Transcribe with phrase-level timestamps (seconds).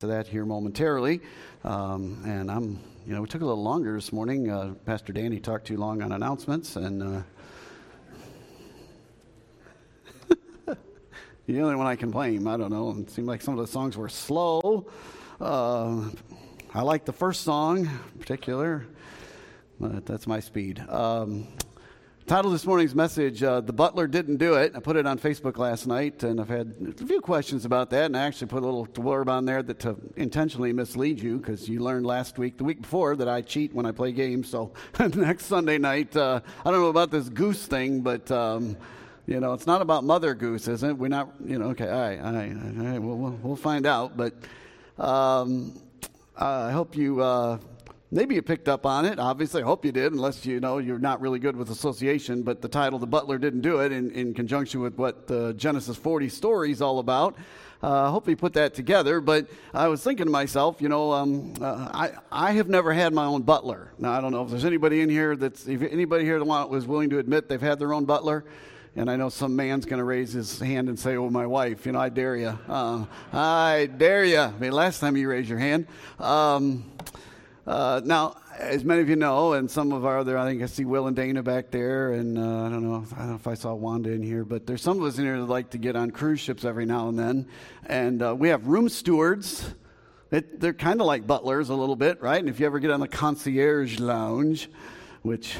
[0.00, 1.20] to that here momentarily.
[1.64, 4.48] Um, and I'm, you know, we took a little longer this morning.
[4.48, 7.22] Uh, Pastor Danny talked too long on announcements, and uh,
[11.46, 12.46] the only one I can blame.
[12.46, 12.94] I don't know.
[12.96, 14.86] It seemed like some of the songs were slow.
[15.40, 16.10] Uh,
[16.72, 18.86] I like the first song in particular,
[19.80, 20.78] but that's my speed.
[20.88, 21.48] Um,
[22.28, 24.76] Title this morning's message, uh, The Butler Didn't Do It.
[24.76, 28.04] I put it on Facebook last night, and I've had a few questions about that,
[28.04, 31.70] and I actually put a little blurb on there that to intentionally mislead you, because
[31.70, 34.50] you learned last week, the week before, that I cheat when I play games.
[34.50, 34.74] So
[35.14, 38.30] next Sunday night, uh, I don't know about this goose thing, but.
[38.30, 38.76] Um,
[39.26, 40.96] you know, it's not about Mother Goose, is it?
[40.96, 44.16] We're not, you know, okay, all right, all right, all right we'll, we'll find out.
[44.16, 44.32] But
[44.96, 45.78] um,
[46.34, 47.58] I hope you uh,
[48.10, 49.18] Maybe you picked up on it.
[49.18, 52.42] Obviously, I hope you did, unless you know you're not really good with association.
[52.42, 55.94] But the title, The Butler Didn't Do It, in, in conjunction with what the Genesis
[55.98, 57.36] 40 story is all about.
[57.82, 59.20] Uh, hope you put that together.
[59.20, 63.12] But I was thinking to myself, you know, um, uh, I, I have never had
[63.12, 63.92] my own butler.
[63.98, 66.86] Now, I don't know if there's anybody in here that's, if anybody here that was
[66.86, 68.46] willing to admit they've had their own butler.
[68.96, 71.84] And I know some man's going to raise his hand and say, Oh, my wife,
[71.84, 72.58] you know, I dare you.
[72.66, 73.04] Uh,
[73.34, 74.38] I dare you.
[74.38, 75.86] I mean, last time you raised your hand.
[76.18, 76.90] Um,
[77.68, 80.66] uh, now, as many of you know, and some of our other, I think I
[80.66, 83.46] see Will and Dana back there, and uh, I don't know, I don't know if
[83.46, 85.78] I saw Wanda in here, but there's some of us in here that like to
[85.78, 87.46] get on cruise ships every now and then,
[87.84, 89.74] and uh, we have room stewards.
[90.30, 92.40] It, they're kind of like butlers a little bit, right?
[92.40, 94.70] And if you ever get on the concierge lounge,
[95.20, 95.56] which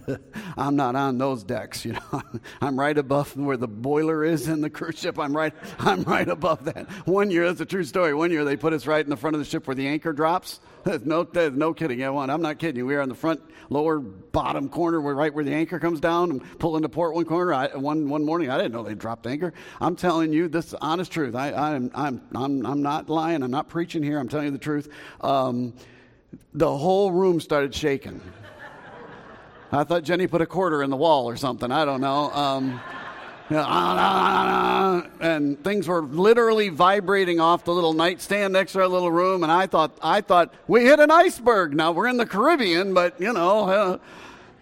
[0.56, 2.22] I'm not on those decks, you know.
[2.60, 5.18] I'm right above where the boiler is in the cruise ship.
[5.18, 6.88] I'm right, I'm right above that.
[7.06, 8.14] One year, that's a true story.
[8.14, 10.12] One year they put us right in the front of the ship where the anchor
[10.12, 10.60] drops.
[10.84, 11.98] There's no, there's no kidding.
[11.98, 12.86] Yeah, one, I'm not kidding you.
[12.86, 13.40] We are in the front
[13.70, 17.24] lower bottom corner, where right where the anchor comes down, and pull into port one
[17.24, 17.52] corner.
[17.52, 19.52] I, one one morning, I didn't know they dropped anchor.
[19.80, 21.34] I'm telling you, this is honest truth.
[21.34, 23.42] I, I'm I'm I'm I'm not lying.
[23.42, 24.18] I'm not preaching here.
[24.18, 24.88] I'm telling you the truth.
[25.20, 25.74] Um,
[26.54, 28.20] the whole room started shaking.
[29.70, 31.70] I thought Jenny put a quarter in the wall or something.
[31.70, 32.30] I don't know.
[32.32, 32.80] Um,
[35.20, 39.42] and things were literally vibrating off the little nightstand next to our little room.
[39.42, 41.74] And I thought, I thought we hit an iceberg.
[41.74, 43.98] Now we're in the Caribbean, but you know, uh,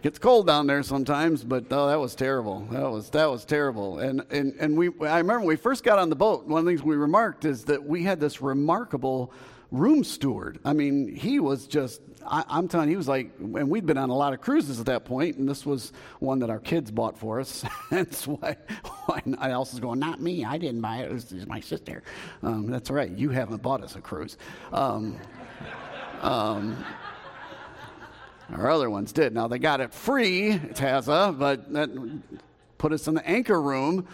[0.03, 1.43] gets cold down there sometimes.
[1.43, 2.61] But oh, that was terrible.
[2.71, 3.99] That was that was terrible.
[3.99, 6.47] And and and we, I remember when we first got on the boat.
[6.47, 9.33] One of the things we remarked is that we had this remarkable
[9.71, 10.59] room steward.
[10.65, 13.99] I mean, he was just, I, am telling you, he was like, and we'd been
[13.99, 16.91] on a lot of cruises at that point, and this was one that our kids
[16.91, 17.65] bought for us.
[17.91, 18.57] that's why,
[19.07, 21.61] why else is going, not me, I didn't buy it, it was, it was my
[21.61, 22.03] sister.
[22.43, 24.37] Um, that's right, you haven't bought us a cruise.
[24.73, 25.19] Um,
[26.23, 26.85] um,
[28.53, 29.35] our other ones did.
[29.35, 31.91] Now, they got it free, Taza, but that
[32.79, 34.07] put us in the anchor room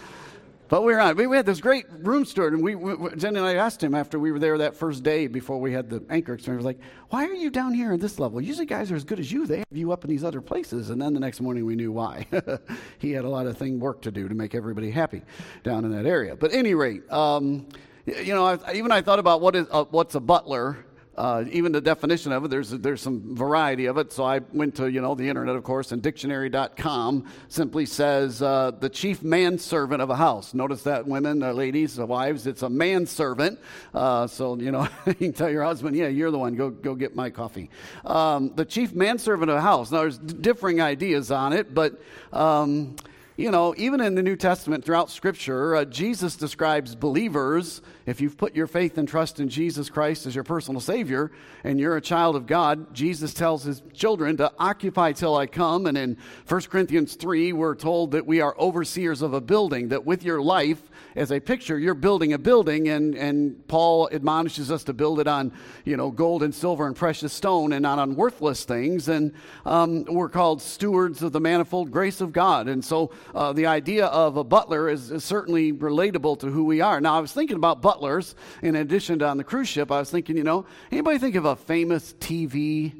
[0.72, 1.14] but we were on.
[1.16, 4.18] We had this great room steward, and we, we, Jenny and I asked him after
[4.18, 6.78] we were there that first day before we had the anchor experience, like,
[7.10, 8.40] "Why are you down here at this level?
[8.40, 9.46] Usually, guys are as good as you.
[9.46, 11.92] They have you up in these other places." And then the next morning, we knew
[11.92, 12.26] why.
[12.98, 15.20] he had a lot of thing work to do to make everybody happy
[15.62, 16.36] down in that area.
[16.36, 17.66] But any rate, um,
[18.06, 20.86] you know, I, even I thought about what is uh, what's a butler
[21.16, 24.12] uh, even the definition of it, there's, there's some variety of it.
[24.12, 28.70] So I went to, you know, the internet, of course, and dictionary.com simply says uh,
[28.78, 30.54] the chief manservant of a house.
[30.54, 33.58] Notice that, women, uh, ladies, uh, wives, it's a manservant.
[33.92, 36.94] Uh, so, you know, you can tell your husband, yeah, you're the one, go, go
[36.94, 37.70] get my coffee.
[38.04, 39.90] Um, the chief manservant of a house.
[39.90, 42.00] Now, there's differing ideas on it, but.
[42.32, 42.96] Um,
[43.36, 47.80] you know, even in the New Testament, throughout Scripture, uh, Jesus describes believers.
[48.04, 51.32] If you've put your faith and trust in Jesus Christ as your personal Savior
[51.64, 55.86] and you're a child of God, Jesus tells his children to occupy till I come.
[55.86, 60.04] And in 1 Corinthians 3, we're told that we are overseers of a building, that
[60.04, 60.82] with your life,
[61.16, 65.26] as a picture, you're building a building, and, and Paul admonishes us to build it
[65.26, 65.52] on,
[65.84, 69.08] you know, gold and silver and precious stone and not on worthless things.
[69.08, 69.32] And
[69.64, 72.68] um, we're called stewards of the manifold grace of God.
[72.68, 76.80] And so uh, the idea of a butler is, is, certainly relatable to who we
[76.80, 77.00] are.
[77.00, 79.90] Now, I was thinking about butlers in addition to on the cruise ship.
[79.90, 82.92] I was thinking, you know, anybody think of a famous TV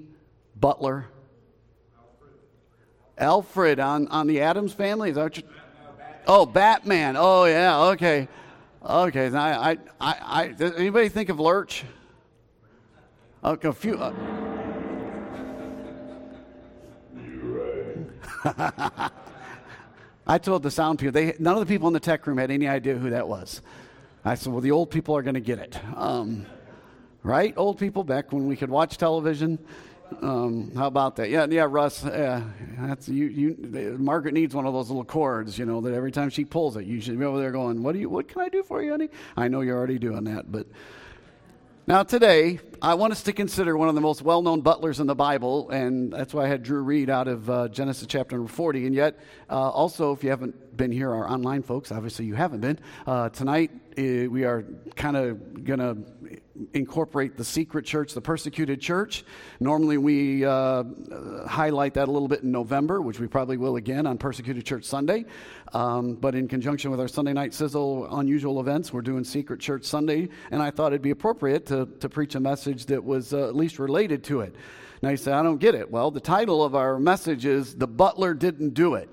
[0.59, 1.07] butler?
[3.19, 5.11] Alfred, on, on the Addams family?
[5.11, 5.43] Is that what you
[6.27, 7.17] Oh, Batman.
[7.19, 7.81] Oh, yeah.
[7.91, 8.29] Okay.
[8.85, 9.29] Okay.
[9.29, 11.85] I, I, I, does anybody think of Lurch?
[13.45, 13.95] Okay, a few.
[13.95, 14.13] Uh,
[20.27, 22.51] I told the sound people, they, none of the people in the tech room had
[22.51, 23.61] any idea who that was.
[24.25, 25.79] I said, well, the old people are going to get it.
[25.97, 26.47] Um,
[27.25, 27.53] right?
[27.57, 29.59] Old people back when we could watch television.
[30.21, 31.31] Um, how about that?
[31.31, 32.05] Yeah, yeah, Russ.
[32.05, 32.43] Yeah,
[32.81, 33.27] that's you.
[33.27, 33.97] You.
[33.99, 36.85] Margaret needs one of those little cords, you know, that every time she pulls it,
[36.85, 38.09] you should be over there going, "What do you?
[38.09, 40.67] What can I do for you, honey?" I know you're already doing that, but
[41.87, 45.07] Now, today, I want us to consider one of the most well known butlers in
[45.07, 48.51] the Bible, and that's why I had Drew read out of uh, Genesis chapter number
[48.51, 48.87] 40.
[48.87, 52.59] And yet, uh, also, if you haven't been here, our online folks, obviously you haven't
[52.59, 54.65] been, uh, tonight uh, we are
[54.97, 56.41] kind of going to
[56.75, 59.25] incorporate the secret church, the persecuted church.
[59.61, 60.85] Normally, we uh,
[61.47, 64.85] highlight that a little bit in November, which we probably will again on Persecuted Church
[64.85, 65.25] Sunday.
[65.73, 69.85] Um, but in conjunction with our Sunday night sizzle unusual events, we're doing Secret Church
[69.85, 73.49] Sunday, and I thought it'd be appropriate to, to preach a message that was uh,
[73.49, 74.55] at least related to it.
[75.03, 75.91] Now you say, I don't get it.
[75.91, 79.09] Well, the title of our message is The Butler Didn't Do It.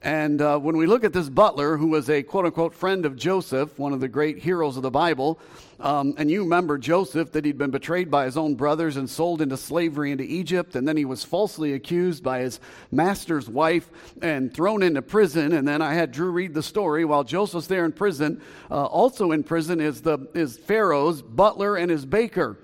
[0.00, 3.16] And uh, when we look at this butler, who was a quote unquote friend of
[3.16, 5.40] Joseph, one of the great heroes of the Bible,
[5.80, 9.42] um, and you remember Joseph that he'd been betrayed by his own brothers and sold
[9.42, 12.60] into slavery into Egypt, and then he was falsely accused by his
[12.92, 13.90] master's wife
[14.22, 15.52] and thrown into prison.
[15.52, 18.40] And then I had Drew read the story while Joseph's there in prison.
[18.70, 22.56] Uh, also in prison is, the, is Pharaoh's butler and his baker.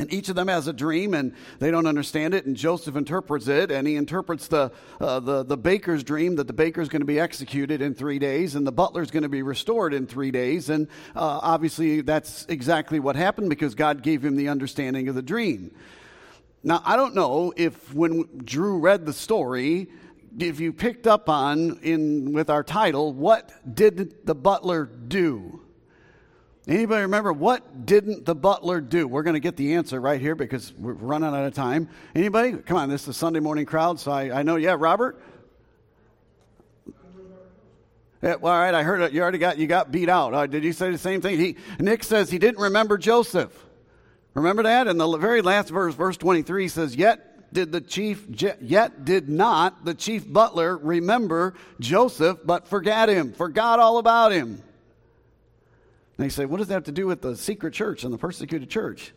[0.00, 2.46] And each of them has a dream, and they don't understand it.
[2.46, 6.54] And Joseph interprets it, and he interprets the, uh, the, the baker's dream that the
[6.54, 9.92] baker's going to be executed in three days, and the butler's going to be restored
[9.92, 10.70] in three days.
[10.70, 15.22] And uh, obviously, that's exactly what happened because God gave him the understanding of the
[15.22, 15.70] dream.
[16.62, 19.88] Now, I don't know if when Drew read the story,
[20.38, 25.60] if you picked up on in with our title, what did the butler do?
[26.68, 29.08] Anybody remember what didn't the butler do?
[29.08, 31.88] We're going to get the answer right here because we're running out of time.
[32.14, 32.52] Anybody?
[32.52, 34.56] Come on, this is a Sunday morning crowd, so I, I know.
[34.56, 35.20] Yeah, Robert.
[38.22, 39.12] Yeah, well, all right, I heard it.
[39.12, 40.34] You already got you got beat out.
[40.34, 41.38] Uh, did you say the same thing?
[41.38, 43.56] He, Nick says he didn't remember Joseph.
[44.34, 44.86] Remember that?
[44.86, 48.26] And the very last verse, verse 23 says, "Yet did the chief
[48.60, 54.62] yet did not the chief butler remember Joseph, but forgot him, forgot all about him."
[56.20, 58.18] And they say, what does that have to do with the secret church and the
[58.18, 59.14] persecuted church?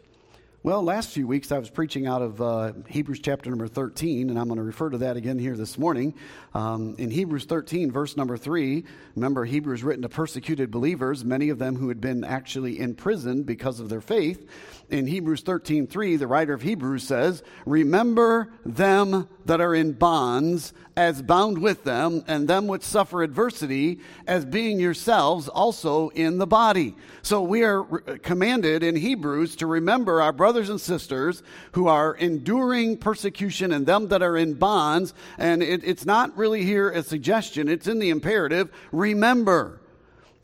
[0.66, 4.40] Well, last few weeks I was preaching out of uh, Hebrews chapter number 13, and
[4.40, 6.14] I'm going to refer to that again here this morning.
[6.54, 11.60] Um, in Hebrews 13, verse number 3, remember, Hebrews written to persecuted believers, many of
[11.60, 14.50] them who had been actually in prison because of their faith.
[14.90, 20.72] In Hebrews 13, 3, the writer of Hebrews says, Remember them that are in bonds
[20.96, 26.46] as bound with them, and them which suffer adversity as being yourselves also in the
[26.46, 26.96] body.
[27.24, 27.84] So we are
[28.22, 34.08] commanded in Hebrews to remember our brothers and sisters who are enduring persecution and them
[34.10, 35.14] that are in bonds.
[35.38, 38.72] And it, it's not really here a suggestion, it's in the imperative.
[38.92, 39.80] Remember.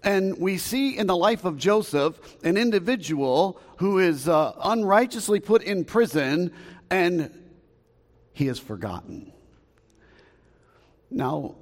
[0.01, 5.61] And we see in the life of Joseph an individual who is uh, unrighteously put
[5.61, 6.53] in prison
[6.89, 7.31] and
[8.31, 9.33] he is forgotten.
[11.11, 11.55] Now,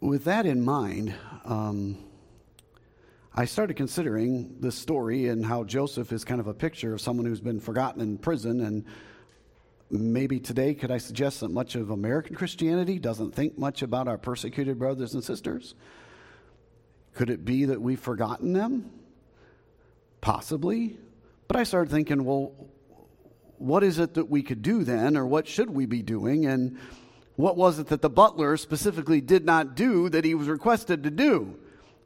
[0.00, 1.14] with that in mind,
[1.44, 1.98] um,
[3.38, 7.24] I started considering this story and how Joseph is kind of a picture of someone
[7.24, 8.62] who's been forgotten in prison.
[8.62, 8.84] And
[9.92, 14.18] maybe today, could I suggest that much of American Christianity doesn't think much about our
[14.18, 15.76] persecuted brothers and sisters?
[17.14, 18.90] Could it be that we've forgotten them?
[20.20, 20.98] Possibly.
[21.46, 22.52] But I started thinking, well,
[23.58, 26.46] what is it that we could do then, or what should we be doing?
[26.46, 26.76] And
[27.36, 31.10] what was it that the butler specifically did not do that he was requested to
[31.12, 31.56] do?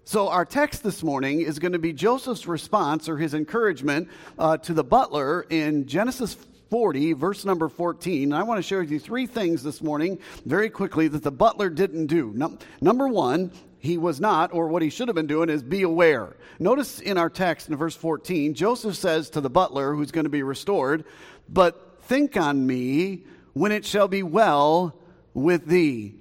[0.04, 4.56] So, our text this morning is going to be Joseph's response or his encouragement uh,
[4.58, 6.36] to the butler in Genesis
[6.70, 8.24] 40, verse number 14.
[8.24, 11.30] And I want to share with you three things this morning very quickly that the
[11.30, 12.32] butler didn't do.
[12.34, 15.82] No, number one, he was not, or what he should have been doing, is be
[15.82, 16.36] aware.
[16.58, 20.30] Notice in our text in verse 14, Joseph says to the butler who's going to
[20.30, 21.04] be restored,
[21.48, 24.96] but think on me when it shall be well
[25.32, 26.16] with thee.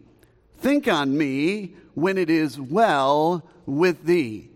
[0.60, 4.50] Think on me when it is well with thee.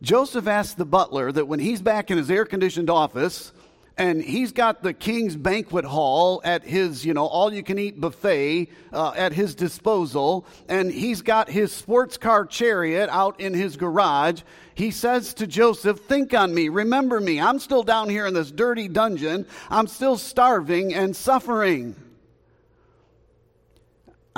[0.00, 3.52] Joseph asked the butler that when he's back in his air conditioned office,
[3.98, 8.00] and he's got the king's banquet hall at his, you know, all you can eat
[8.00, 13.76] buffet uh, at his disposal, and he's got his sports car chariot out in his
[13.76, 14.42] garage.
[14.76, 17.40] He says to Joseph, Think on me, remember me.
[17.40, 21.96] I'm still down here in this dirty dungeon, I'm still starving and suffering.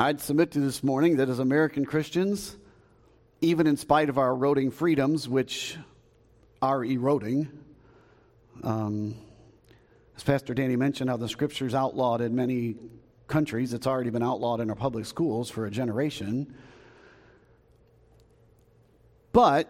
[0.00, 2.56] I'd submit to this morning that as American Christians,
[3.42, 5.76] even in spite of our eroding freedoms, which
[6.62, 7.50] are eroding,
[8.62, 9.14] um,
[10.16, 12.76] as Pastor Danny mentioned, how the scripture's outlawed in many
[13.26, 13.74] countries.
[13.74, 16.54] It's already been outlawed in our public schools for a generation.
[19.32, 19.68] But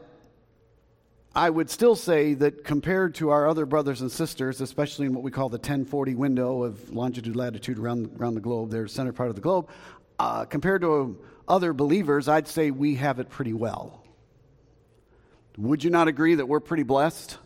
[1.34, 5.24] I would still say that compared to our other brothers and sisters, especially in what
[5.24, 9.28] we call the 1040 window of longitude, latitude around, around the globe, their center part
[9.28, 9.68] of the globe,
[10.20, 14.04] uh, compared to other believers, I'd say we have it pretty well.
[15.56, 17.38] Would you not agree that we're pretty blessed?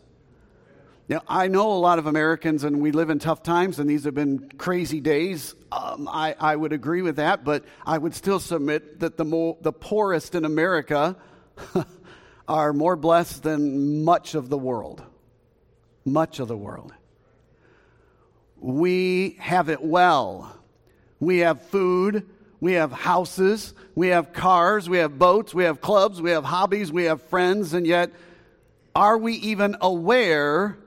[1.09, 4.03] Now, I know a lot of Americans, and we live in tough times, and these
[4.05, 5.55] have been crazy days.
[5.71, 9.73] Um, I, I would agree with that, but I would still submit that the, the
[9.73, 11.15] poorest in America
[12.49, 15.01] are more blessed than much of the world.
[16.05, 16.93] Much of the world.
[18.59, 20.59] We have it well.
[21.21, 22.29] We have food,
[22.65, 26.91] we have houses, we have cars, we have boats, we have clubs, we have hobbies,
[26.91, 28.11] we have friends, and yet,
[28.95, 30.79] are we even aware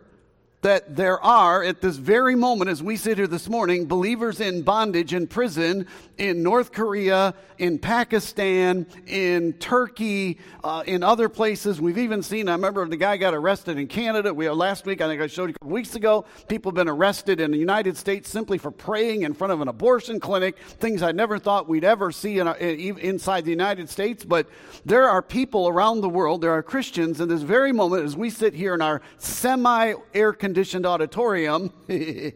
[0.67, 4.63] that there are, at this very moment, as we sit here this morning, believers in
[4.63, 11.79] bondage in prison in North Korea, in Pakistan, in Turkey, uh, in other places.
[11.79, 14.33] We've even seen, I remember the guy got arrested in Canada.
[14.33, 16.89] We last week, I think I showed you a couple weeks ago, people have been
[16.89, 21.01] arrested in the United States simply for praying in front of an abortion clinic, things
[21.01, 24.25] I never thought we'd ever see in, in, inside the United States.
[24.25, 24.50] But
[24.83, 28.29] there are people around the world, there are Christians in this very moment as we
[28.29, 31.72] sit here in our semi air conditioned auditorium.
[31.88, 32.34] but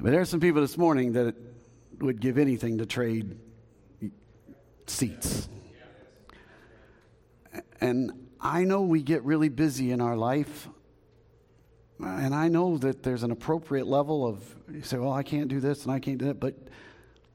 [0.00, 1.34] there are some people this morning that
[1.98, 3.38] would give anything to trade
[4.86, 5.48] seats.
[7.80, 10.68] And I know we get really busy in our life.
[12.00, 15.60] And I know that there's an appropriate level of, you say, well, I can't do
[15.60, 16.40] this and I can't do that.
[16.40, 16.54] But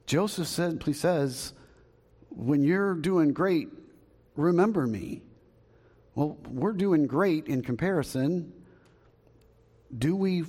[0.06, 1.54] Joseph simply says,
[2.30, 3.70] when you're doing great,
[4.36, 5.22] remember me.
[6.16, 8.54] Well, we're doing great in comparison.
[9.96, 10.46] Do we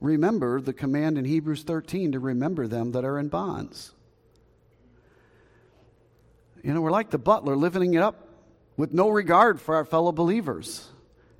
[0.00, 3.92] remember the command in Hebrews 13 to remember them that are in bonds?
[6.62, 8.28] You know, we're like the butler living it up
[8.76, 10.88] with no regard for our fellow believers.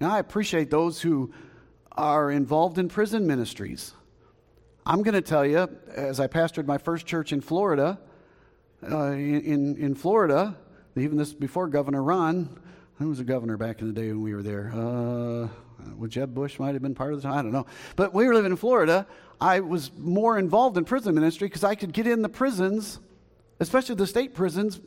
[0.01, 1.33] Now, I appreciate those who
[1.93, 3.95] are involved in prison ministries.
[4.85, 7.99] I'm going to tell you, as I pastored my first church in Florida,
[8.83, 10.57] uh, in, in Florida,
[10.97, 12.59] even this before Governor Ron,
[13.01, 14.71] who was the governor back in the day when we were there?
[14.75, 15.49] Uh,
[15.97, 17.39] well, Jeb Bush might have been part of the time.
[17.39, 17.65] I don't know.
[17.97, 19.07] But we were living in Florida.
[19.41, 23.01] I was more involved in prison ministry because I could get in the prisons,
[23.59, 24.81] especially the state prisons,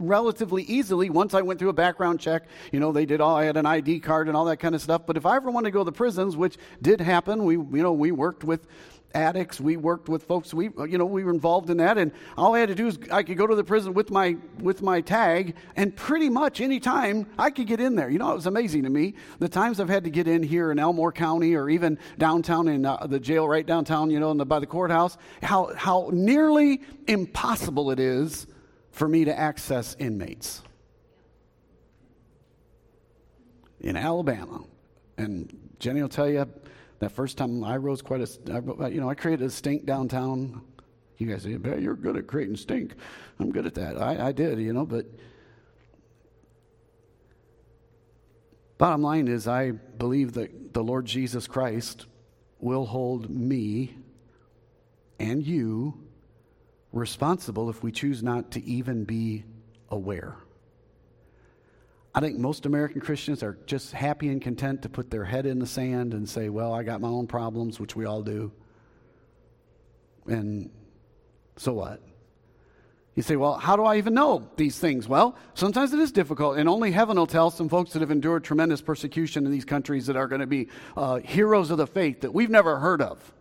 [0.00, 2.48] relatively easily once I went through a background check.
[2.72, 4.82] You know, they did all, I had an ID card and all that kind of
[4.82, 5.02] stuff.
[5.06, 7.68] But if I ever wanted to go to the prisons, which did happen, we, you
[7.84, 8.66] know, we worked with
[9.14, 9.60] addicts.
[9.60, 10.54] We worked with folks.
[10.54, 12.98] We, you know, we were involved in that, and all I had to do is
[13.10, 16.80] I could go to the prison with my with my tag, and pretty much any
[16.80, 18.10] time I could get in there.
[18.10, 20.70] You know, it was amazing to me the times I've had to get in here
[20.70, 24.10] in Elmore County or even downtown in uh, the jail right downtown.
[24.10, 25.16] You know, the, by the courthouse.
[25.42, 28.46] How how nearly impossible it is
[28.90, 30.62] for me to access inmates
[33.80, 34.64] in Alabama,
[35.16, 36.46] and Jenny will tell you
[37.00, 40.62] that first time I rose quite a, you know, I created a stink downtown.
[41.16, 42.94] You guys say, you're good at creating stink.
[43.38, 44.00] I'm good at that.
[44.00, 45.06] I, I did, you know, but
[48.78, 52.06] bottom line is I believe that the Lord Jesus Christ
[52.58, 53.96] will hold me
[55.18, 56.06] and you
[56.92, 59.44] responsible if we choose not to even be
[59.90, 60.36] aware.
[62.14, 65.60] I think most American Christians are just happy and content to put their head in
[65.60, 68.50] the sand and say, Well, I got my own problems, which we all do.
[70.26, 70.70] And
[71.56, 72.02] so what?
[73.14, 75.06] You say, Well, how do I even know these things?
[75.06, 78.42] Well, sometimes it is difficult, and only heaven will tell some folks that have endured
[78.42, 82.22] tremendous persecution in these countries that are going to be uh, heroes of the faith
[82.22, 83.32] that we've never heard of.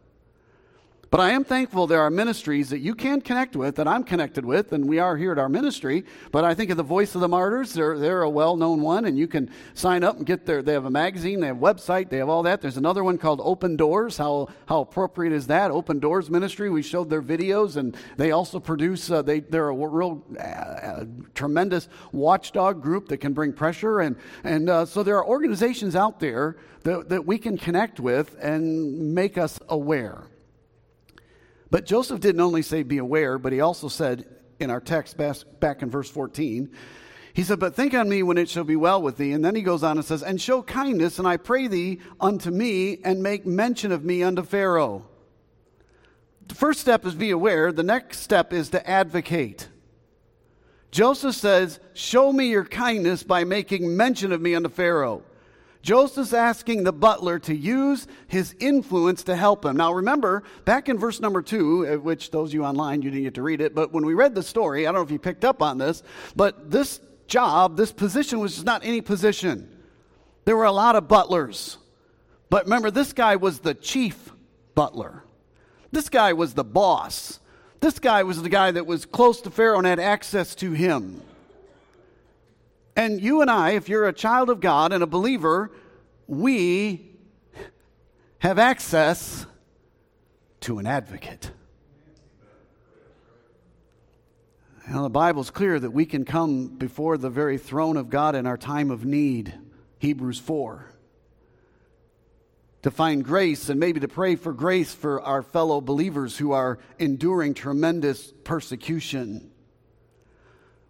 [1.11, 4.45] But I am thankful there are ministries that you can connect with, that I'm connected
[4.45, 6.05] with, and we are here at our ministry.
[6.31, 9.05] But I think of the Voice of the Martyrs, they're, they're a well known one,
[9.05, 10.61] and you can sign up and get there.
[10.61, 12.61] They have a magazine, they have a website, they have all that.
[12.61, 14.17] There's another one called Open Doors.
[14.17, 15.71] How, how appropriate is that?
[15.71, 19.73] Open Doors Ministry, we showed their videos, and they also produce, uh, they, they're a
[19.75, 24.01] real uh, tremendous watchdog group that can bring pressure.
[24.01, 28.37] And, and uh, so there are organizations out there that, that we can connect with
[28.39, 30.27] and make us aware.
[31.71, 34.25] But Joseph didn't only say be aware, but he also said
[34.59, 36.69] in our text back in verse 14,
[37.33, 39.31] he said, But think on me when it shall be well with thee.
[39.31, 42.49] And then he goes on and says, And show kindness, and I pray thee unto
[42.49, 45.07] me, and make mention of me unto Pharaoh.
[46.47, 49.69] The first step is be aware, the next step is to advocate.
[50.91, 55.23] Joseph says, Show me your kindness by making mention of me unto Pharaoh.
[55.81, 59.77] Joseph's asking the butler to use his influence to help him.
[59.77, 63.23] Now, remember, back in verse number two, uh, which those of you online, you didn't
[63.23, 65.19] get to read it, but when we read the story, I don't know if you
[65.19, 66.03] picked up on this,
[66.35, 69.69] but this job, this position was not any position.
[70.45, 71.77] There were a lot of butlers.
[72.49, 74.31] But remember, this guy was the chief
[74.75, 75.23] butler.
[75.91, 77.39] This guy was the boss.
[77.79, 81.21] This guy was the guy that was close to Pharaoh and had access to him.
[82.99, 85.71] And you and I, if you're a child of God and a believer,
[86.27, 87.15] we
[88.39, 89.45] have access
[90.59, 91.49] to an advocate.
[94.89, 98.45] Now, the Bible's clear that we can come before the very throne of God in
[98.45, 99.57] our time of need.
[99.99, 100.91] Hebrews 4.
[102.81, 106.79] To find grace and maybe to pray for grace for our fellow believers who are
[106.97, 109.48] enduring tremendous persecution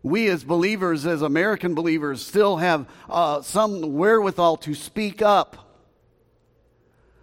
[0.01, 5.83] we as believers, as American believers, still have uh, some wherewithal to speak up.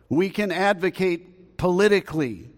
[0.09, 2.50] We can advocate politically.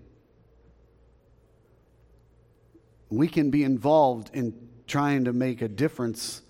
[3.10, 4.54] We can be involved in
[4.86, 6.42] trying to make a difference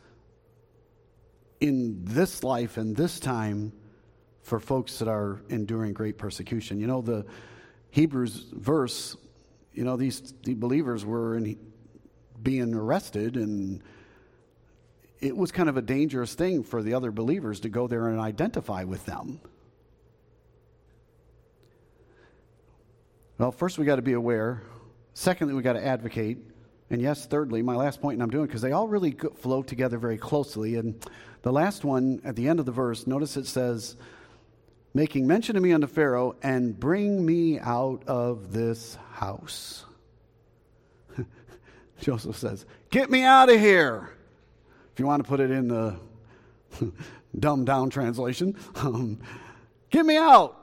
[1.61, 3.73] in this life and this time
[4.43, 6.81] for folks that are enduring great persecution.
[6.81, 7.27] You know, the
[7.91, 9.17] Hebrews verse,
[9.75, 11.59] you know, these, these believers were in
[12.42, 13.83] being arrested and
[15.21, 18.21] it was kind of a dangerous thing for the other believers to go there and
[18.21, 19.40] identify with them.
[23.38, 24.62] Well, first we got to be aware.
[25.14, 26.38] Secondly, we got to advocate.
[26.90, 29.99] And yes, thirdly, my last point, and I'm doing because they all really flow together
[29.99, 30.76] very closely.
[30.76, 31.04] And
[31.42, 33.97] the last one at the end of the verse, notice it says,
[34.95, 39.85] making mention of me unto Pharaoh, and bring me out of this house.
[42.00, 44.11] Joseph says, Get me out of here.
[44.93, 45.97] If you want to put it in the
[47.38, 49.19] dumbed down translation, um,
[49.90, 50.55] get me out.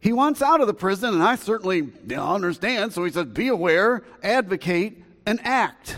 [0.00, 2.92] He wants out of the prison, and I certainly understand.
[2.92, 5.96] So he says, Be aware, advocate, and act.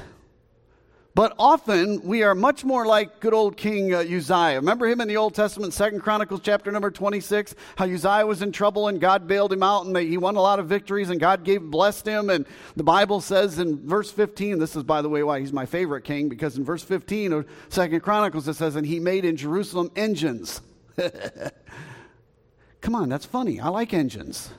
[1.18, 4.54] But often we are much more like good old King uh, Uzziah.
[4.54, 8.52] Remember him in the Old Testament, Second Chronicles chapter number 26, how Uzziah was in
[8.52, 11.18] trouble and God bailed him out and they, he won a lot of victories and
[11.18, 12.30] God gave blessed him.
[12.30, 12.46] And
[12.76, 16.04] the Bible says in verse 15, this is by the way why he's my favorite
[16.04, 19.90] king, because in verse 15 of Second Chronicles it says, and he made in Jerusalem
[19.96, 20.60] engines.
[22.80, 23.58] Come on, that's funny.
[23.58, 24.52] I like engines.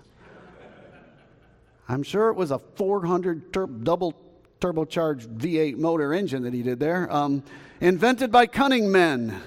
[1.88, 4.29] I'm sure it was a 400 tur- double
[4.60, 7.44] turbocharged V8 motor engine that he did there, um,
[7.80, 9.42] invented by cunning men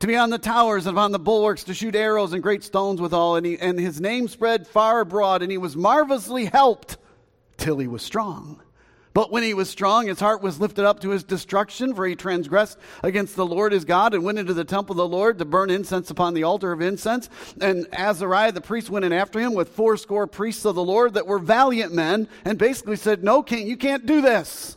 [0.00, 3.00] to be on the towers and on the bulwarks to shoot arrows and great stones
[3.00, 3.36] withal.
[3.36, 6.98] And, he, and his name spread far abroad, and he was marvelously helped
[7.56, 8.60] till he was strong.
[9.18, 12.14] But when he was strong, his heart was lifted up to his destruction, for he
[12.14, 15.44] transgressed against the Lord his God and went into the temple of the Lord to
[15.44, 17.28] burn incense upon the altar of incense.
[17.60, 21.26] And Azariah the priest went in after him with fourscore priests of the Lord that
[21.26, 24.76] were valiant men and basically said, No, king, you can't do this.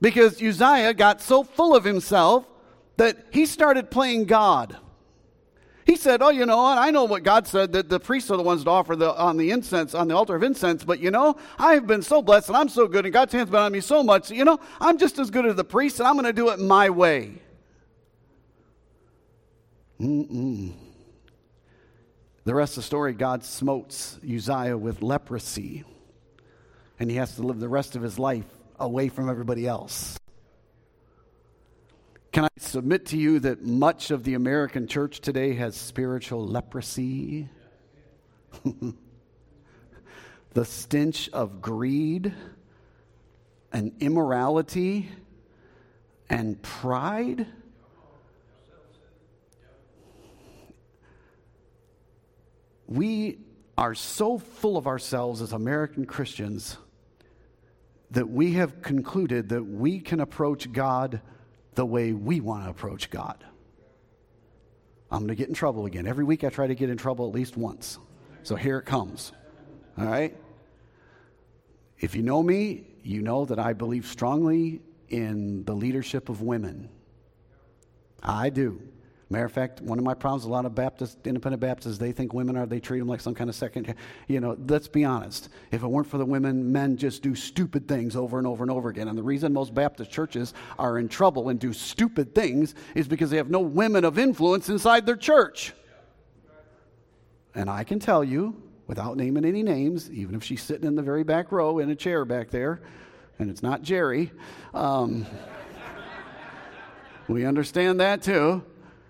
[0.00, 2.46] Because Uzziah got so full of himself
[2.96, 4.76] that he started playing God.
[5.88, 6.76] He said, Oh, you know, what?
[6.76, 9.38] I know what God said that the priests are the ones to offer the, on
[9.38, 12.58] the incense, on the altar of incense, but you know, I've been so blessed and
[12.58, 15.18] I'm so good and God's hand's been on me so much, you know, I'm just
[15.18, 17.40] as good as the priests and I'm going to do it my way.
[19.98, 20.74] Mm-mm.
[22.44, 25.84] The rest of the story, God smotes Uzziah with leprosy,
[27.00, 28.44] and he has to live the rest of his life
[28.78, 30.18] away from everybody else.
[32.30, 37.48] Can I submit to you that much of the American church today has spiritual leprosy?
[40.52, 42.34] the stench of greed
[43.72, 45.08] and immorality
[46.28, 47.46] and pride?
[52.86, 53.38] We
[53.78, 56.76] are so full of ourselves as American Christians
[58.10, 61.22] that we have concluded that we can approach God
[61.78, 63.44] the way we want to approach God.
[65.12, 66.08] I'm going to get in trouble again.
[66.08, 68.00] Every week I try to get in trouble at least once.
[68.42, 69.30] So here it comes.
[69.96, 70.36] All right?
[72.00, 76.88] If you know me, you know that I believe strongly in the leadership of women.
[78.24, 78.82] I do.
[79.30, 82.32] Matter of fact, one of my problems, a lot of Baptist, independent Baptists, they think
[82.32, 83.94] women are, they treat them like some kind of second,
[84.26, 85.50] you know, let's be honest.
[85.70, 88.70] If it weren't for the women, men just do stupid things over and over and
[88.70, 89.06] over again.
[89.06, 93.28] And the reason most Baptist churches are in trouble and do stupid things is because
[93.28, 95.74] they have no women of influence inside their church.
[97.54, 101.02] And I can tell you, without naming any names, even if she's sitting in the
[101.02, 102.80] very back row in a chair back there,
[103.38, 104.32] and it's not Jerry,
[104.72, 105.26] um,
[107.28, 108.62] we understand that too.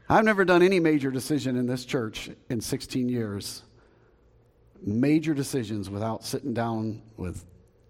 [0.09, 3.63] I've never done any major decision in this church in 16 years.
[4.81, 7.45] Major decisions without sitting down with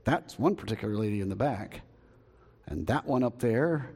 [0.05, 1.83] that's one particular lady in the back,
[2.67, 3.91] and that one up there,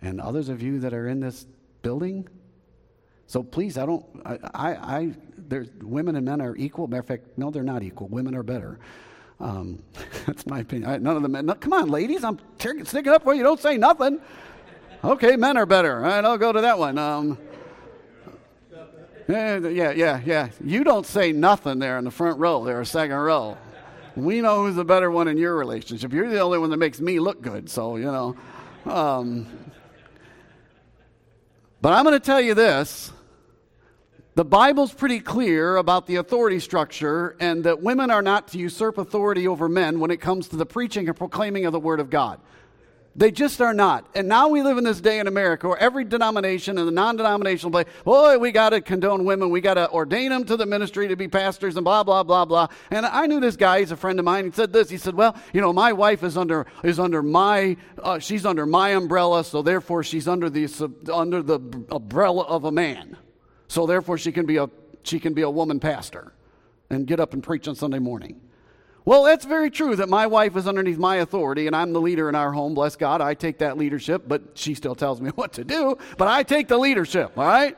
[0.00, 1.46] and others of you that are in this
[1.82, 2.26] building.
[3.26, 6.86] So please, I don't, I, I, I there's women and men are equal.
[6.86, 8.08] Matter of fact, no, they're not equal.
[8.08, 8.78] Women are better.
[9.40, 9.82] Um,
[10.26, 10.90] that's my opinion.
[10.90, 11.46] I, none of the men.
[11.46, 12.24] No, come on, ladies.
[12.24, 13.42] I'm t- sticking up for you.
[13.42, 14.20] Don't say nothing.
[15.04, 15.96] Okay, men are better.
[15.96, 16.98] All right, I'll go to that one.
[16.98, 17.38] Um,
[19.28, 20.48] yeah, yeah, yeah.
[20.64, 23.56] You don't say nothing there in the front row, there, second row.
[24.16, 26.12] We know who's the better one in your relationship.
[26.12, 28.36] You're the only one that makes me look good, so, you know.
[28.84, 29.46] Um,
[31.80, 33.12] but I'm going to tell you this
[34.34, 38.96] the Bible's pretty clear about the authority structure and that women are not to usurp
[38.96, 42.08] authority over men when it comes to the preaching and proclaiming of the Word of
[42.08, 42.40] God.
[43.18, 44.06] They just are not.
[44.14, 47.16] And now we live in this day in America where every denomination and the non
[47.16, 49.50] denominational play, boy, we got to condone women.
[49.50, 52.44] We got to ordain them to the ministry to be pastors and blah, blah, blah,
[52.44, 52.68] blah.
[52.92, 54.44] And I knew this guy, he's a friend of mine.
[54.44, 54.88] He said this.
[54.88, 58.66] He said, well, you know, my wife is under, is under my, uh, she's under
[58.66, 61.58] my umbrella, so therefore she's under the, under the
[61.90, 63.16] umbrella of a man.
[63.66, 64.70] So therefore she can be a
[65.02, 66.34] she can be a woman pastor
[66.90, 68.40] and get up and preach on Sunday morning.
[69.04, 72.28] Well, that's very true that my wife is underneath my authority and I'm the leader
[72.28, 72.74] in our home.
[72.74, 76.28] Bless God, I take that leadership, but she still tells me what to do, but
[76.28, 77.76] I take the leadership, all right?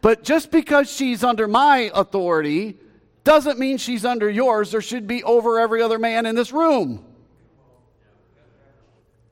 [0.00, 2.76] But just because she's under my authority
[3.24, 7.04] doesn't mean she's under yours or should be over every other man in this room.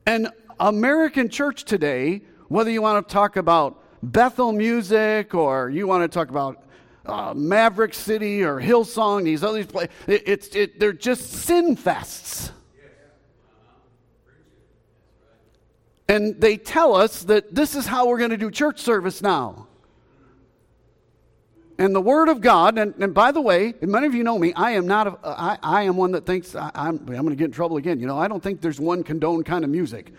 [0.05, 6.03] And American church today, whether you want to talk about Bethel music or you want
[6.03, 6.63] to talk about
[7.07, 12.51] uh, Maverick City or Hillsong, these other places, it, it's, it, they're just sin fests.
[16.09, 19.67] And they tell us that this is how we're going to do church service now.
[21.79, 24.51] And the Word of God, and, and by the way, many of you know me,
[24.53, 27.29] I am not, a, I, I am one that thinks, I, am I'm, I'm going
[27.29, 27.99] to get in trouble again.
[27.99, 30.11] You know, I don't think there's one condoned kind of music.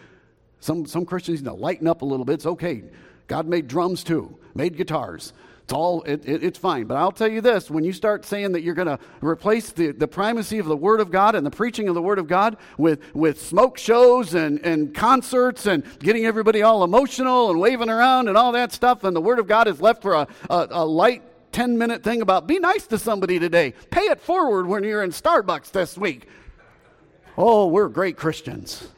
[0.61, 2.35] Some, some Christians, need to lighten up a little bit.
[2.35, 2.85] It's okay.
[3.27, 5.33] God made drums too, made guitars.
[5.69, 6.87] It's all, it, it, it's fine.
[6.87, 9.93] But I'll tell you this when you start saying that you're going to replace the,
[9.93, 12.57] the primacy of the Word of God and the preaching of the Word of God
[12.79, 18.29] with, with smoke shows and, and concerts and getting everybody all emotional and waving around
[18.29, 20.85] and all that stuff, and the Word of God is left for a, a, a
[20.87, 25.03] light 10 minute thing about be nice to somebody today, pay it forward when you're
[25.03, 26.29] in Starbucks this week.
[27.37, 28.89] Oh, we're great Christians.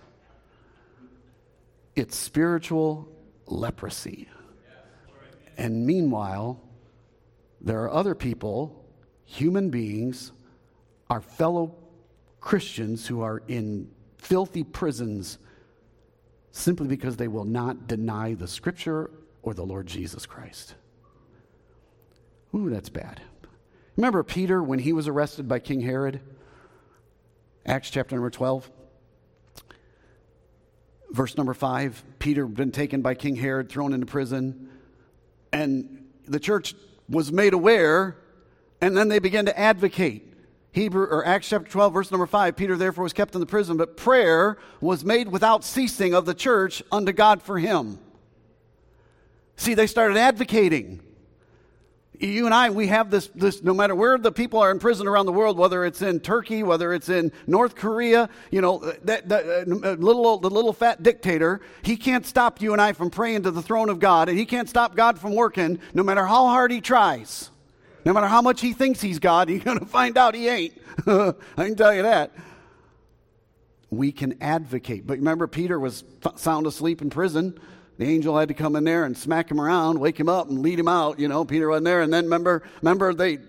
[1.96, 3.08] It's spiritual
[3.46, 4.28] leprosy.
[5.60, 6.58] And meanwhile,
[7.60, 8.82] there are other people,
[9.26, 10.32] human beings,
[11.10, 11.74] our fellow
[12.40, 15.36] Christians who are in filthy prisons
[16.50, 19.10] simply because they will not deny the scripture
[19.42, 20.76] or the Lord Jesus Christ.
[22.54, 23.20] Ooh, that's bad.
[23.98, 26.22] Remember Peter when he was arrested by King Herod?
[27.66, 28.70] Acts chapter number 12.
[31.10, 34.70] Verse number 5 Peter been taken by King Herod, thrown into prison.
[35.52, 36.74] And the church
[37.08, 38.16] was made aware,
[38.80, 40.26] and then they began to advocate.
[40.72, 43.76] Hebrew or Acts chapter 12, verse number 5, Peter therefore was kept in the prison,
[43.76, 47.98] but prayer was made without ceasing of the church unto God for him.
[49.56, 51.00] See, they started advocating
[52.20, 55.06] you and I, we have this, this, no matter where the people are in prison
[55.06, 59.28] around the world, whether it's in Turkey, whether it's in North Korea, you know, that,
[59.28, 63.44] that uh, little, the little fat dictator, he can't stop you and I from praying
[63.44, 66.46] to the throne of God, and he can't stop God from working no matter how
[66.46, 67.50] hard he tries.
[68.04, 70.80] No matter how much he thinks he's God, he's going to find out he ain't.
[71.06, 72.32] I can tell you that.
[73.90, 75.06] We can advocate.
[75.06, 76.04] But remember, Peter was
[76.36, 77.58] sound asleep in prison
[78.00, 80.62] the angel had to come in there and smack him around, wake him up, and
[80.62, 81.18] lead him out.
[81.18, 82.00] You know, Peter wasn't there.
[82.00, 83.40] And then remember, remember they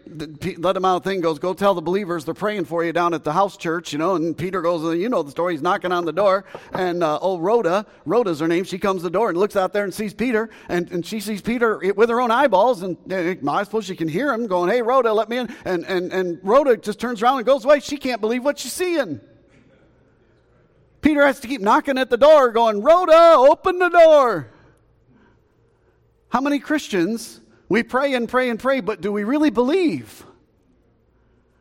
[0.58, 1.06] let him out.
[1.06, 3.94] Thing goes, go tell the believers they're praying for you down at the house church.
[3.94, 5.54] You know, and Peter goes, you know the story.
[5.54, 8.66] He's knocking on the door, and uh, old Rhoda, Rhoda's her name.
[8.66, 11.22] She comes to the door and looks out there and sees Peter, and, and she
[11.22, 14.70] sees Peter with her own eyeballs, and uh, I suppose she can hear him going,
[14.70, 17.80] "Hey, Rhoda, let me in." And and and Rhoda just turns around and goes away.
[17.80, 19.22] She can't believe what she's seeing.
[21.02, 24.48] Peter has to keep knocking at the door, going, Rhoda, open the door.
[26.30, 30.26] How many Christians, we pray and pray and pray, but do we really believe?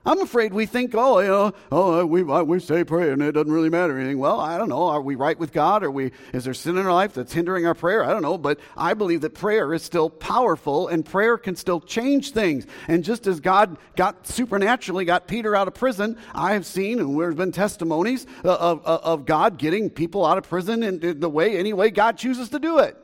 [0.05, 3.21] I'm afraid we think, oh, you know, oh, uh, we, uh, we say pray and
[3.21, 4.19] it doesn't really matter anything.
[4.19, 4.85] Well, I don't know.
[4.85, 5.85] Are we right with God?
[5.85, 8.03] Are we, is there sin in our life that's hindering our prayer?
[8.03, 8.39] I don't know.
[8.39, 12.67] But I believe that prayer is still powerful and prayer can still change things.
[12.89, 17.21] And just as God got supernaturally got Peter out of prison, I have seen, and
[17.21, 21.29] there's been testimonies uh, of, of, of God getting people out of prison in the
[21.29, 22.97] way, any way God chooses to do it.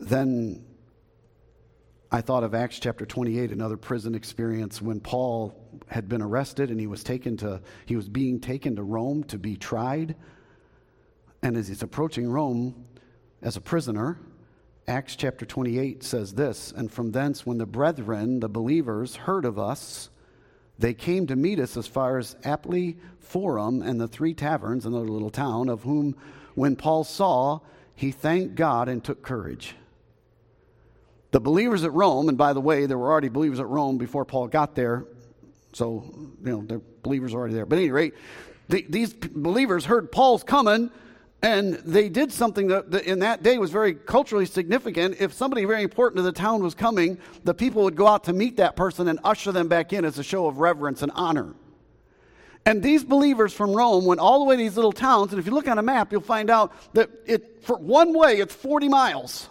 [0.00, 0.67] Then
[2.10, 5.54] I thought of Acts chapter 28, another prison experience when Paul
[5.88, 9.36] had been arrested and he was taken to he was being taken to Rome to
[9.36, 10.16] be tried.
[11.42, 12.86] And as he's approaching Rome
[13.42, 14.18] as a prisoner,
[14.86, 19.58] Acts chapter 28 says this And from thence, when the brethren, the believers, heard of
[19.58, 20.08] us,
[20.78, 25.08] they came to meet us as far as Appii Forum and the three taverns, another
[25.08, 26.16] little town, of whom,
[26.54, 27.60] when Paul saw,
[27.94, 29.74] he thanked God and took courage.
[31.30, 34.24] The believers at Rome, and by the way, there were already believers at Rome before
[34.24, 35.04] Paul got there,
[35.72, 36.04] so,
[36.42, 37.66] you know, the believers are already there.
[37.66, 38.14] But at any rate,
[38.68, 40.90] the, these believers heard Paul's coming,
[41.42, 45.20] and they did something that, that, in that day was very culturally significant.
[45.20, 48.32] If somebody very important to the town was coming, the people would go out to
[48.32, 51.54] meet that person and usher them back in as a show of reverence and honor.
[52.66, 55.46] And these believers from Rome went all the way to these little towns, and if
[55.46, 58.88] you look on a map, you'll find out that it, for one way, it's 40
[58.88, 59.48] miles.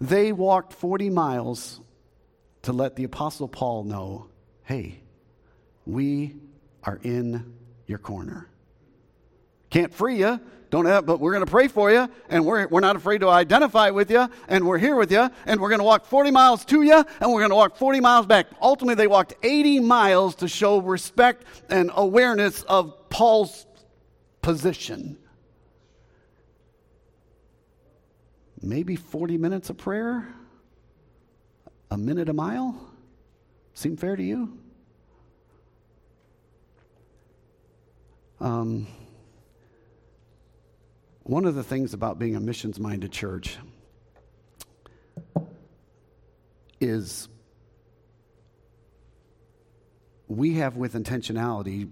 [0.00, 1.80] They walked 40 miles
[2.62, 4.26] to let the Apostle Paul know
[4.62, 5.00] hey,
[5.86, 6.36] we
[6.84, 7.54] are in
[7.86, 8.50] your corner.
[9.70, 10.38] Can't free you,
[10.70, 13.28] don't have, but we're going to pray for you, and we're, we're not afraid to
[13.28, 16.64] identify with you, and we're here with you, and we're going to walk 40 miles
[16.66, 18.48] to you, and we're going to walk 40 miles back.
[18.60, 23.66] Ultimately, they walked 80 miles to show respect and awareness of Paul's
[24.42, 25.16] position.
[28.62, 30.28] Maybe 40 minutes of prayer,
[31.90, 32.90] a minute a mile?
[33.74, 34.58] Seem fair to you?
[38.40, 38.86] Um,
[41.22, 43.58] one of the things about being a missions minded church
[46.80, 47.28] is
[50.28, 51.90] we have, with intentionality,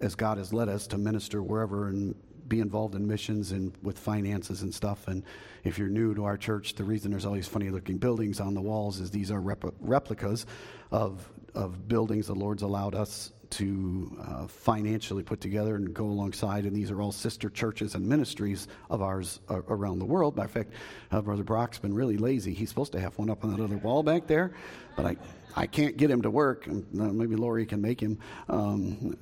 [0.00, 2.14] as God has led us to minister wherever and
[2.52, 5.08] be involved in missions and with finances and stuff.
[5.08, 5.24] And
[5.64, 8.52] if you're new to our church, the reason there's all these funny looking buildings on
[8.52, 10.44] the walls is these are rep- replicas
[10.90, 16.66] of, of buildings the Lord's allowed us to uh, financially put together and go alongside.
[16.66, 20.36] And these are all sister churches and ministries of ours uh, around the world.
[20.36, 20.72] Matter of fact,
[21.10, 22.52] uh, Brother Brock's been really lazy.
[22.52, 24.52] He's supposed to have one up on that other wall back there,
[24.94, 25.16] but I,
[25.56, 26.66] I can't get him to work.
[26.92, 28.18] Maybe Lori can make him.
[28.50, 29.16] Um,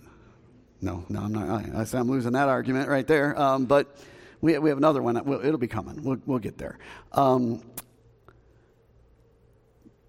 [0.80, 1.48] no, no, I'm not.
[1.48, 3.38] I, I I'm losing that argument right there.
[3.38, 3.96] Um, but
[4.40, 5.22] we, we have another one.
[5.24, 6.02] We'll, it'll be coming.
[6.02, 6.78] We'll, we'll get there.
[7.12, 7.62] Um,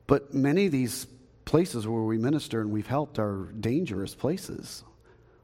[0.07, 1.07] but many of these
[1.45, 4.83] places where we minister and we've helped are dangerous places.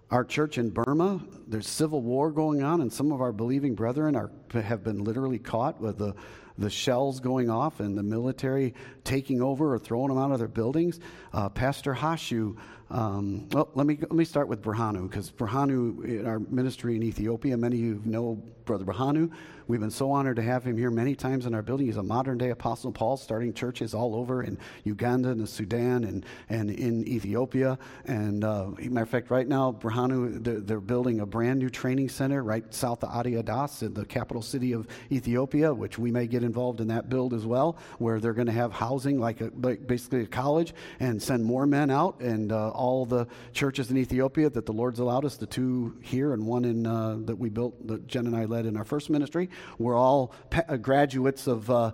[0.10, 4.16] Our church in Burma, there's civil war going on, and some of our believing brethren
[4.16, 6.16] are, have been literally caught with the,
[6.58, 8.74] the shells going off and the military
[9.08, 11.00] taking over or throwing them out of their buildings.
[11.34, 12.58] Uh, Pastor Hashu
[12.89, 17.04] um, well, let me, let me start with Brahanu, because Brahanu, in our ministry in
[17.04, 19.32] Ethiopia, many of you know Brother Brahanu.
[19.67, 21.88] We've been so honored to have him here many times in our building.
[21.88, 26.06] He's a modern day Apostle Paul, starting churches all over in Uganda and the Sudan
[26.06, 27.78] and, and in Ethiopia.
[28.06, 32.08] And uh, matter of fact, right now, Brahanu, they're, they're, building a brand new training
[32.08, 36.28] center right south of Addis Ababa, in the capital city of Ethiopia, which we may
[36.28, 39.52] get involved in that build as well, where they're going to have housing like, a,
[39.62, 42.20] like basically a college and send more men out.
[42.22, 46.34] And uh, all the churches in Ethiopia that the Lord's allowed us, the two here
[46.34, 49.10] and one in uh, that we built, that Jen and I led in our first
[49.10, 51.92] ministry, we're all pa- uh, graduates of uh,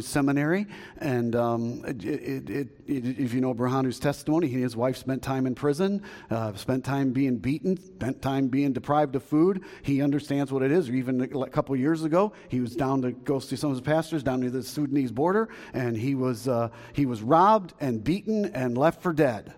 [0.00, 0.66] Seminary.
[0.98, 5.22] And um, it, it, it, if you know Brahanu's testimony, he and his wife spent
[5.22, 9.62] time in prison, uh, spent time being beaten, spent time being deprived of food.
[9.82, 10.90] He understands what it is.
[10.90, 14.22] Even a couple years ago, he was down to go see some of his pastors
[14.22, 18.76] down near the Sudanese border, and he was, uh, he was robbed and beaten and
[18.76, 19.54] left for dead.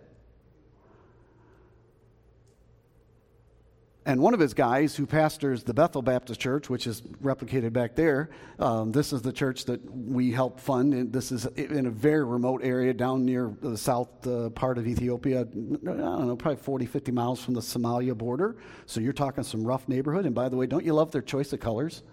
[4.07, 7.97] And one of his guys who pastors the Bethel Baptist Church, which is replicated back
[7.97, 10.95] there, um, this is the church that we help fund.
[10.95, 14.87] And this is in a very remote area down near the south uh, part of
[14.87, 15.41] Ethiopia.
[15.41, 18.57] I don't know, probably 40, 50 miles from the Somalia border.
[18.87, 20.25] So you're talking some rough neighborhood.
[20.25, 22.05] And by the way, don't you love their choice of colors?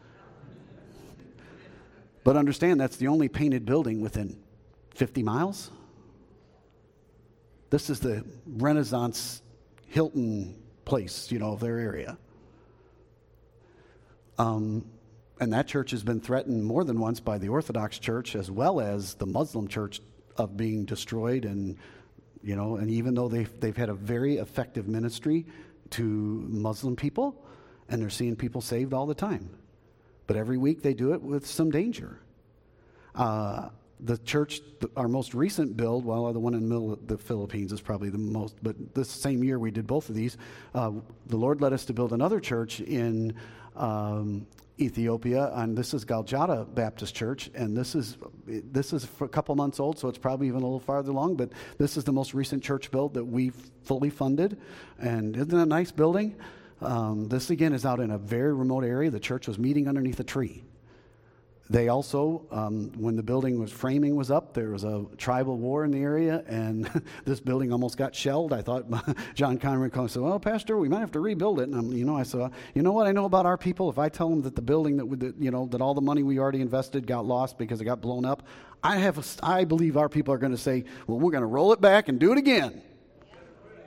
[2.23, 4.41] But understand that's the only painted building within
[4.95, 5.71] 50 miles.
[7.69, 9.41] This is the Renaissance
[9.87, 10.55] Hilton
[10.85, 12.17] place, you know, of their area.
[14.37, 14.85] Um,
[15.39, 18.79] and that church has been threatened more than once by the Orthodox Church as well
[18.79, 20.01] as the Muslim Church
[20.37, 21.45] of being destroyed.
[21.45, 21.77] And,
[22.43, 25.45] you know, and even though they've, they've had a very effective ministry
[25.91, 27.45] to Muslim people,
[27.89, 29.49] and they're seeing people saved all the time.
[30.27, 32.19] But every week they do it with some danger.
[33.15, 34.61] Uh, the church,
[34.97, 38.09] our most recent build, well, the one in the middle of the Philippines is probably
[38.09, 40.37] the most, but this same year we did both of these.
[40.75, 40.91] Uh,
[41.27, 43.33] the Lord led us to build another church in
[43.75, 44.45] um,
[44.79, 49.79] Ethiopia, and this is Galjata Baptist Church, and this is this is a couple months
[49.79, 51.35] old, so it's probably even a little farther along.
[51.35, 54.59] But this is the most recent church build that we've fully funded,
[54.99, 56.35] and isn't it a nice building?
[56.83, 59.09] Um, this again is out in a very remote area.
[59.09, 60.63] The church was meeting underneath a tree
[61.69, 65.85] they also, um, when the building was framing was up, there was a tribal war
[65.85, 66.89] in the area, and
[67.25, 68.51] this building almost got shelled.
[68.51, 68.85] I thought
[69.35, 71.91] John Connery called and said, "Well, Pastor, we might have to rebuild it." And I'm,
[71.93, 73.89] you know, I said, "You know what I know about our people?
[73.89, 76.21] If I tell them that the building that, that you know that all the money
[76.21, 78.43] we already invested got lost because it got blown up,
[78.83, 81.47] I have, a, I believe our people are going to say, well, we're going to
[81.47, 82.81] roll it back and do it again."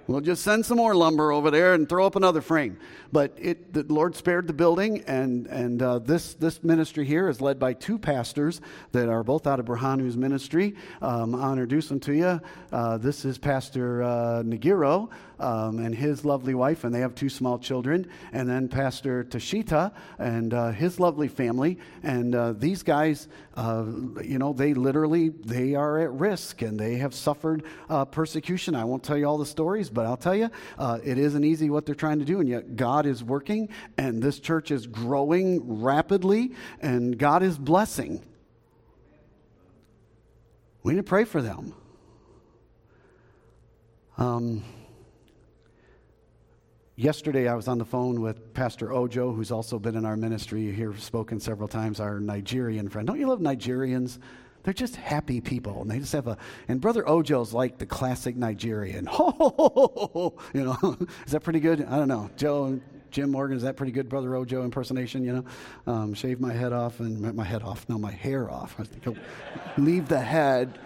[0.09, 2.79] We'll just send some more lumber over there and throw up another frame.
[3.11, 7.41] But it, the Lord spared the building, and, and uh, this, this ministry here is
[7.41, 8.61] led by two pastors
[8.93, 10.77] that are both out of Brahanu's ministry.
[11.03, 12.41] Um, I'll introduce them to you.
[12.71, 17.29] Uh, this is Pastor uh, Nagiro um, and his lovely wife, and they have two
[17.29, 18.07] small children.
[18.33, 21.79] And then Pastor Tashita and uh, his lovely family.
[22.05, 23.85] And uh, these guys, uh,
[24.23, 27.65] you know, they literally, they are at risk, and they have suffered
[28.13, 28.77] persecution.
[28.77, 31.71] I won't tell you all the stories, but I'll tell you, uh, it isn't easy
[31.71, 35.83] what they're trying to do, and yet God is working, and this church is growing
[35.83, 38.23] rapidly, and God is blessing.
[40.83, 41.75] We need to pray for them.
[44.19, 44.63] Um,
[46.95, 50.71] yesterday, I was on the phone with Pastor Ojo, who's also been in our ministry.
[50.73, 53.07] Hear spoken several times, our Nigerian friend.
[53.07, 54.19] Don't you love Nigerians?
[54.67, 56.37] They're just happy people, and they just have a.
[56.67, 59.07] And Brother Ojo's like the classic Nigerian.
[59.07, 61.85] Ho, ho, ho, ho you know, is that pretty good?
[61.85, 62.29] I don't know.
[62.37, 62.81] Joe,
[63.13, 65.23] Jim Morgan, is that pretty good, Brother Ojo impersonation?
[65.23, 65.45] You know,
[65.87, 68.77] um, shave my head off and my head off, no, my hair off.
[69.79, 70.77] Leave the head.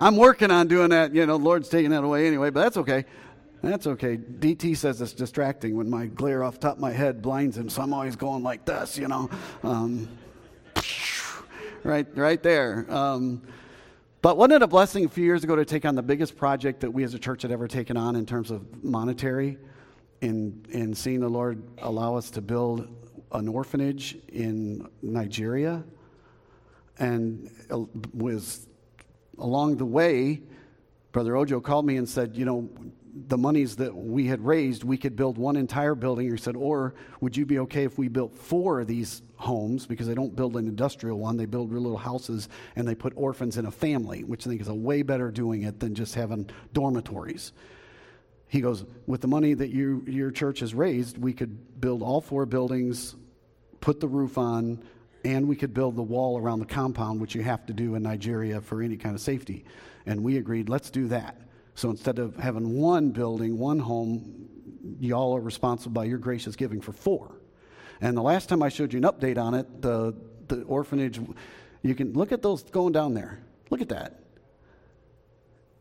[0.00, 1.14] I'm working on doing that.
[1.14, 3.04] You know, Lord's taking that away anyway, but that's okay.
[3.62, 4.16] That's okay.
[4.16, 7.82] DT says it's distracting when my glare off top of my head blinds him, so
[7.82, 9.28] I'm always going like this, you know.
[9.62, 10.08] Um,
[11.84, 12.86] right, right there.
[12.88, 13.42] Um,
[14.20, 16.80] but wasn't it a blessing a few years ago to take on the biggest project
[16.80, 19.58] that we as a church had ever taken on in terms of monetary,
[20.20, 22.88] in in seeing the Lord allow us to build
[23.32, 25.84] an orphanage in Nigeria,
[26.98, 27.50] and
[28.12, 28.66] was
[29.38, 30.42] along the way,
[31.12, 32.68] Brother Ojo called me and said, you know,
[33.28, 36.30] the monies that we had raised, we could build one entire building.
[36.30, 40.06] He said, or would you be okay if we built four of these homes because
[40.06, 41.36] they don't build an industrial one?
[41.36, 44.60] They build real little houses and they put orphans in a family, which I think
[44.60, 47.52] is a way better doing it than just having dormitories.
[48.48, 52.20] He goes, with the money that you, your church has raised, we could build all
[52.20, 53.14] four buildings,
[53.80, 54.82] put the roof on,
[55.24, 58.02] and we could build the wall around the compound, which you have to do in
[58.02, 59.64] Nigeria for any kind of safety.
[60.06, 61.40] And we agreed, let's do that.
[61.74, 64.48] So instead of having one building, one home,
[64.98, 67.37] y'all are responsible by your gracious giving for four.
[68.00, 70.14] And the last time I showed you an update on it, the,
[70.46, 71.20] the orphanage,
[71.82, 73.40] you can look at those going down there.
[73.70, 74.20] Look at that.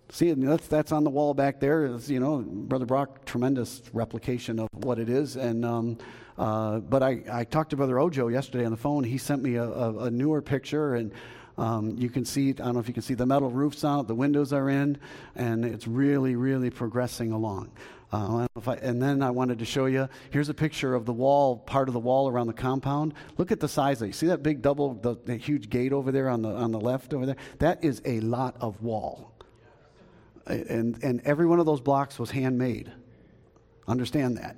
[0.10, 1.86] See, that's, that's on the wall back there.
[1.86, 5.36] Is, you know, Brother Brock, tremendous replication of what it is.
[5.36, 5.98] And um,
[6.38, 9.04] uh, but I, I talked to Brother Ojo yesterday on the phone.
[9.04, 11.12] He sent me a, a, a newer picture, and
[11.58, 14.08] um, you can see, I don't know if you can see the metal roofs out,
[14.08, 14.98] the windows are in,
[15.36, 17.72] and it's really, really progressing along.
[18.12, 21.58] Uh, I, and then I wanted to show you here's a picture of the wall,
[21.58, 23.14] part of the wall around the compound.
[23.38, 24.16] Look at the size of it.
[24.16, 27.14] See that big double, the, the huge gate over there on the, on the left
[27.14, 27.36] over there?
[27.60, 29.34] That is a lot of wall.
[30.46, 32.90] And, and every one of those blocks was handmade.
[33.88, 34.56] Understand that.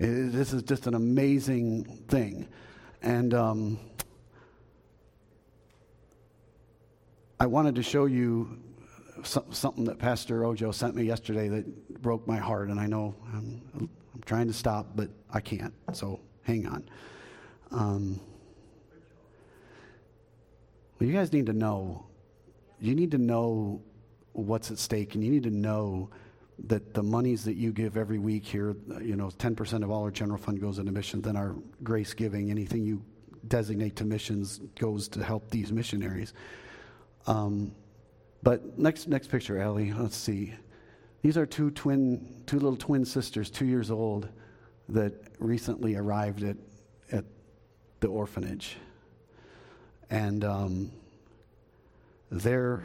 [0.00, 2.48] It, this is just an amazing thing.
[3.02, 3.78] And um,
[7.40, 8.58] I wanted to show you
[9.24, 13.62] something that Pastor Ojo sent me yesterday that broke my heart, and I know I'm,
[13.74, 13.88] I'm
[14.24, 15.74] trying to stop, but I can't.
[15.92, 16.88] So hang on.
[17.70, 18.20] Um,
[20.98, 22.06] well, you guys need to know.
[22.80, 23.82] You need to know
[24.32, 26.10] what's at stake, and you need to know
[26.66, 30.10] that the monies that you give every week here, you know, 10% of all our
[30.10, 33.02] general fund goes into missions, then our grace giving, anything you
[33.48, 36.32] designate to missions goes to help these missionaries.
[37.26, 37.72] Um,
[38.42, 39.92] but next, next picture, Allie.
[39.92, 40.54] Let's see.
[41.22, 44.28] These are two twin, two little twin sisters, two years old,
[44.90, 46.56] that recently arrived at
[47.10, 47.24] at
[48.00, 48.76] the orphanage,
[50.10, 50.92] and um,
[52.30, 52.84] their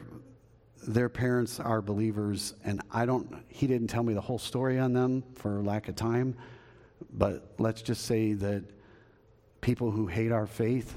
[0.87, 2.53] their parents are believers.
[2.63, 3.43] And I don't.
[3.49, 6.37] He didn't tell me the whole story on them for lack of time,
[7.11, 8.63] but let's just say that
[9.59, 10.95] people who hate our faith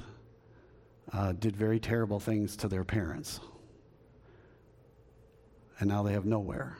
[1.13, 3.41] uh, did very terrible things to their parents
[5.83, 6.79] and now they have nowhere.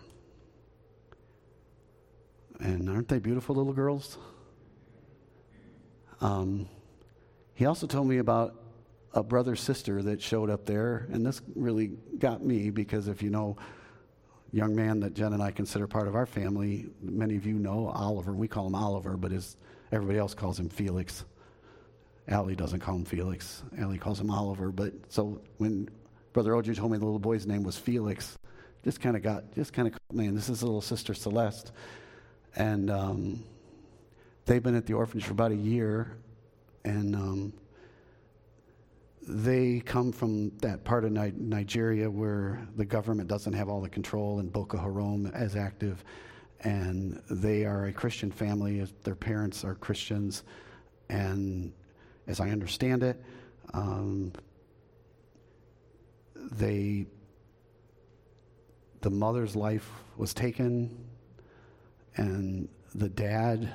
[2.61, 4.17] And aren't they beautiful little girls?
[6.21, 6.69] Um,
[7.55, 8.55] he also told me about
[9.13, 13.31] a brother sister that showed up there, and this really got me because if you
[13.31, 13.57] know,
[14.53, 17.89] young man that Jen and I consider part of our family, many of you know
[17.89, 18.33] Oliver.
[18.33, 19.57] We call him Oliver, but his,
[19.91, 21.25] everybody else calls him Felix.
[22.29, 23.63] Allie doesn't call him Felix.
[23.79, 24.71] Allie calls him Oliver.
[24.71, 25.89] But so when
[26.33, 28.39] Brother Ojo told me the little boy's name was Felix,
[28.85, 31.73] just kind of got, just kind of, man, this is little sister Celeste.
[32.57, 33.45] And um,
[34.47, 36.17] they've been at the orphanage for about a year.
[36.85, 37.53] And um,
[39.27, 43.89] they come from that part of Ni- Nigeria where the government doesn't have all the
[43.89, 46.05] control and Boko Haram as active.
[46.61, 48.87] And they are a Christian family.
[49.03, 50.45] Their parents are Christians.
[51.09, 51.73] And
[52.27, 53.23] as I understand it,
[53.73, 54.33] um,
[56.35, 57.07] they
[59.01, 61.05] the mother's life was taken
[62.17, 63.73] and the dad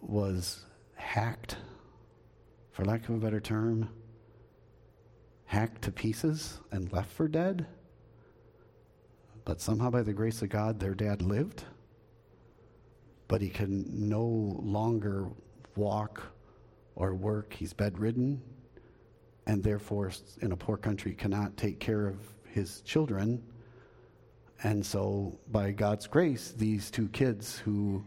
[0.00, 1.56] was hacked
[2.72, 3.88] for lack of a better term
[5.44, 7.66] hacked to pieces and left for dead.
[9.44, 11.64] But somehow by the grace of god their dad lived.
[13.28, 14.24] But he can no
[14.62, 15.28] longer
[15.76, 16.22] walk
[16.98, 17.54] or work.
[17.54, 18.42] He's bedridden
[19.48, 22.18] and therefore, in a poor country, cannot take care of
[22.50, 23.42] his children.
[24.62, 28.04] And so, by God's grace, these two kids who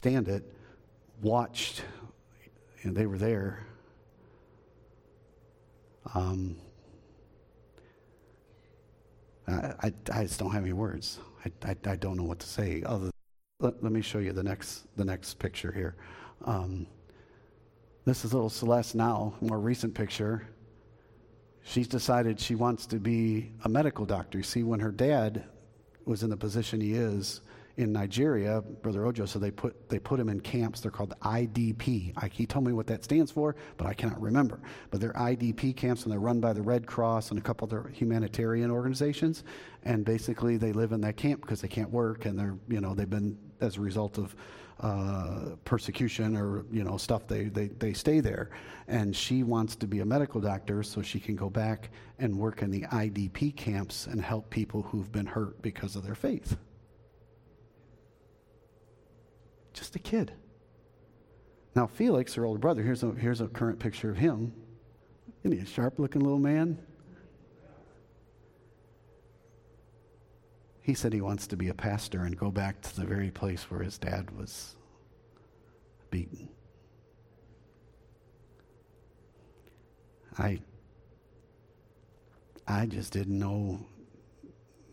[0.00, 0.44] stand it
[1.20, 1.82] watched,
[2.84, 3.66] and they were there.
[6.14, 6.56] Um,
[9.48, 11.18] I, I, just don't have any words.
[11.44, 12.84] I, I, I don't know what to say.
[12.86, 13.10] Other,
[13.58, 15.96] let, let me show you the next the next picture here.
[16.44, 16.86] Um,
[18.04, 20.46] this is little Celeste now, more recent picture.
[21.62, 24.42] She's decided she wants to be a medical doctor.
[24.42, 25.44] See, when her dad
[26.06, 27.42] was in the position he is
[27.76, 30.80] in Nigeria, Brother Ojo, so they put, they put him in camps.
[30.80, 32.12] They're called IDP.
[32.16, 34.60] I, he told me what that stands for, but I cannot remember.
[34.90, 37.88] But they're IDP camps, and they're run by the Red Cross and a couple other
[37.94, 39.44] humanitarian organizations.
[39.84, 42.94] And basically, they live in that camp because they can't work, and they're, you know,
[42.94, 44.34] they've been, as a result of
[44.80, 48.50] uh, persecution or you know stuff they, they, they stay there.
[48.86, 52.62] And she wants to be a medical doctor so she can go back and work
[52.62, 56.56] in the idp camps and help people who've been hurt because of their faith.
[59.72, 60.32] Just a kid.
[61.74, 64.52] Now felix her older brother here's a, here's a current picture of him.
[65.42, 66.78] Isn't he a sharp looking little man
[70.88, 73.70] He said he wants to be a pastor and go back to the very place
[73.70, 74.74] where his dad was
[76.10, 76.48] beaten.
[80.38, 80.60] I
[82.66, 83.80] I just didn't know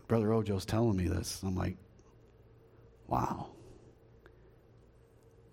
[0.06, 1.42] Brother Ojo's telling me this.
[1.42, 1.78] I'm like,
[3.06, 3.46] wow.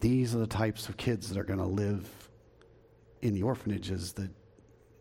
[0.01, 2.05] These are the types of kids that are going to live
[3.21, 4.29] in the orphanages that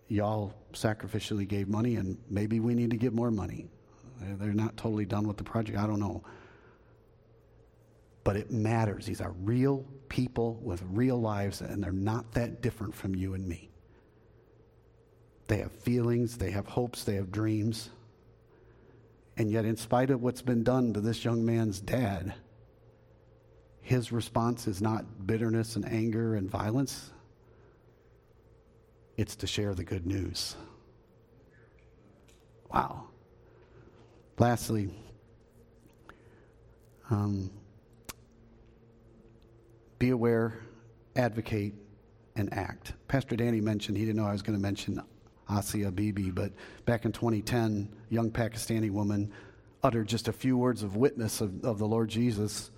[0.06, 3.68] y'all sacrificially gave money, and maybe we need to give more money.
[4.20, 5.78] They're not totally done with the project.
[5.78, 6.22] I don't know.
[8.24, 9.06] But it matters.
[9.06, 13.46] These are real people with real lives, and they're not that different from you and
[13.48, 13.70] me.
[15.48, 17.90] They have feelings, they have hopes, they have dreams.
[19.36, 22.34] And yet, in spite of what's been done to this young man's dad,
[23.80, 27.10] his response is not bitterness and anger and violence,
[29.16, 30.56] it's to share the good news.
[32.72, 33.08] Wow.
[34.42, 34.90] Lastly,
[37.10, 37.48] um,
[40.00, 40.58] be aware,
[41.14, 41.74] advocate,
[42.34, 42.94] and act.
[43.06, 45.00] Pastor Danny mentioned, he didn't know I was going to mention
[45.48, 46.50] Asia Bibi, but
[46.86, 49.30] back in 2010, a young Pakistani woman
[49.84, 52.72] uttered just a few words of witness of, of the Lord Jesus,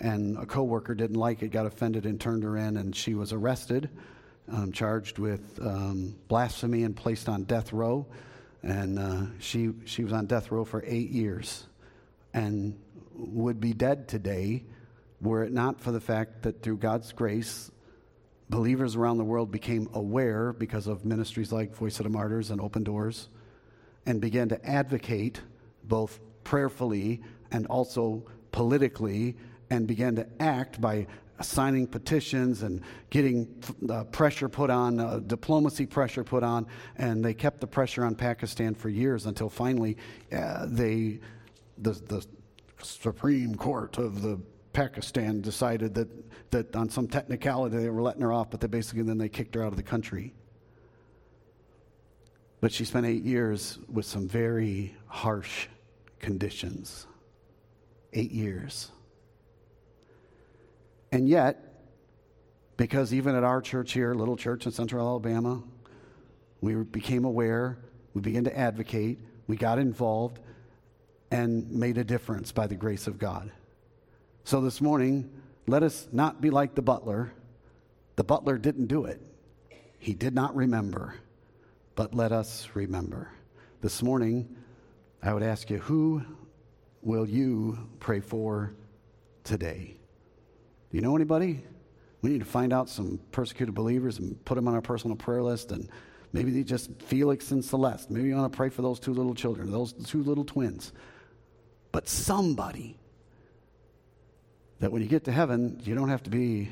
[0.00, 3.32] and a coworker didn't like it, got offended, and turned her in, and she was
[3.32, 3.88] arrested,
[4.50, 8.04] um, charged with um, blasphemy, and placed on death row
[8.62, 11.66] and uh, she she was on death row for eight years,
[12.34, 12.78] and
[13.14, 14.64] would be dead today,
[15.20, 17.70] were it not for the fact that through God's grace,
[18.50, 22.60] believers around the world became aware because of ministries like Voice of the Martyrs and
[22.60, 23.28] Open Doors,
[24.04, 25.40] and began to advocate
[25.84, 29.36] both prayerfully and also politically,
[29.70, 31.06] and began to act by
[31.42, 32.80] signing petitions and
[33.10, 36.66] getting uh, pressure put on, uh, diplomacy pressure put on,
[36.96, 39.96] and they kept the pressure on Pakistan for years until finally
[40.32, 41.20] uh, they,
[41.78, 42.26] the, the
[42.82, 44.38] Supreme Court of the
[44.72, 46.08] Pakistan decided that,
[46.50, 49.54] that on some technicality they were letting her off, but they basically then they kicked
[49.54, 50.34] her out of the country.
[52.60, 55.68] But she spent eight years with some very harsh
[56.18, 57.06] conditions.
[58.12, 58.90] Eight years.
[61.16, 61.56] And yet,
[62.76, 65.62] because even at our church here, little church in central Alabama,
[66.60, 67.78] we became aware,
[68.12, 70.40] we began to advocate, we got involved,
[71.30, 73.50] and made a difference by the grace of God.
[74.44, 75.30] So this morning,
[75.66, 77.32] let us not be like the butler,
[78.16, 79.20] The butler didn't do it.
[79.98, 81.14] He did not remember.
[81.94, 83.30] But let us remember.
[83.82, 84.56] This morning,
[85.22, 86.22] I would ask you, who
[87.02, 88.74] will you pray for
[89.44, 89.95] today?
[90.90, 91.62] Do you know anybody?
[92.22, 95.42] We need to find out some persecuted believers and put them on our personal prayer
[95.42, 95.72] list.
[95.72, 95.88] And
[96.32, 98.10] maybe they just Felix and Celeste.
[98.10, 100.92] Maybe you want to pray for those two little children, those two little twins.
[101.92, 102.98] But somebody
[104.80, 106.70] that when you get to heaven, you don't have to be.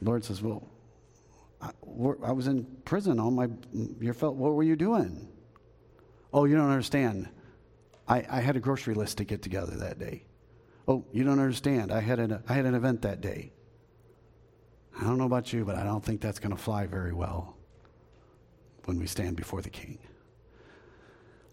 [0.00, 0.66] Lord says, Well,
[1.60, 1.70] I,
[2.24, 3.48] I was in prison all my.
[4.00, 5.28] your felt, what were you doing?
[6.32, 7.28] Oh, you don't understand.
[8.08, 10.24] I, I had a grocery list to get together that day.
[10.88, 11.92] Oh, you don't understand.
[11.92, 13.52] I had an, I had an event that day.
[15.00, 17.56] I don't know about you, but I don't think that's going to fly very well
[18.84, 19.98] when we stand before the King.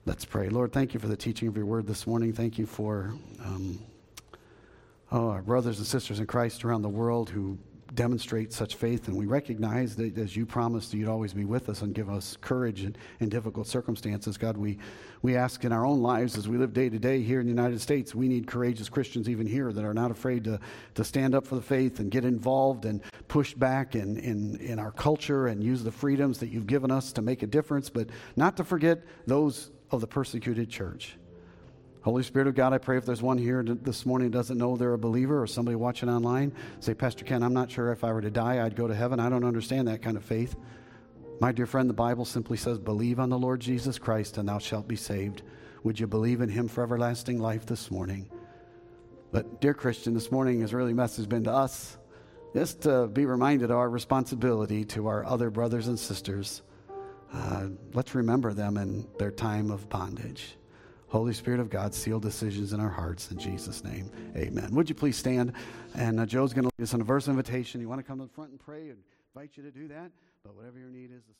[0.05, 0.49] Let's pray.
[0.49, 2.33] Lord, thank you for the teaching of your word this morning.
[2.33, 3.13] Thank you for
[3.43, 3.79] um,
[5.11, 7.57] oh, our brothers and sisters in Christ around the world who
[7.95, 9.07] demonstrate such faith.
[9.07, 12.37] And we recognize that as you promised, you'd always be with us and give us
[12.41, 14.37] courage in, in difficult circumstances.
[14.37, 14.77] God, we,
[15.21, 17.51] we ask in our own lives as we live day to day here in the
[17.51, 20.59] United States, we need courageous Christians even here that are not afraid to,
[20.95, 24.79] to stand up for the faith and get involved and push back in, in, in
[24.79, 28.09] our culture and use the freedoms that you've given us to make a difference, but
[28.35, 31.17] not to forget those of the persecuted church.
[32.01, 34.93] Holy Spirit of God, I pray if there's one here this morning doesn't know they're
[34.93, 38.21] a believer or somebody watching online, say, Pastor Ken, I'm not sure if I were
[38.21, 39.19] to die, I'd go to heaven.
[39.19, 40.55] I don't understand that kind of faith.
[41.41, 44.59] My dear friend, the Bible simply says, Believe on the Lord Jesus Christ and thou
[44.59, 45.41] shalt be saved.
[45.83, 48.29] Would you believe in him for everlasting life this morning?
[49.31, 51.97] But, dear Christian, this morning has really message been to us
[52.53, 56.61] just to be reminded of our responsibility to our other brothers and sisters.
[57.33, 60.58] Uh, let's remember them in their time of bondage.
[61.09, 63.31] Holy Spirit of God, seal decisions in our hearts.
[63.31, 64.69] In Jesus' name, amen.
[64.75, 65.53] Would you please stand?
[65.95, 67.81] And uh, Joe's going to lead us on a verse invitation.
[67.81, 68.89] You want to come to the front and pray?
[68.89, 68.93] I
[69.35, 70.11] invite you to do that.
[70.43, 71.37] But whatever your need is this